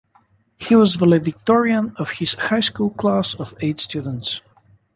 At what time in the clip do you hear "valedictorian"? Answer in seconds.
0.95-1.93